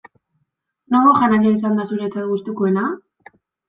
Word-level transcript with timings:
Nongo 0.95 1.13
janaria 1.21 1.53
izan 1.59 1.79
da 1.83 1.87
zuretzat 1.93 2.29
gustukoena? 2.35 2.93